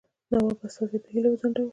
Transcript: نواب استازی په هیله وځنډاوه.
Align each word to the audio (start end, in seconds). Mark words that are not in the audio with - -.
نواب 0.31 0.59
استازی 0.67 0.97
په 1.03 1.09
هیله 1.13 1.27
وځنډاوه. 1.29 1.69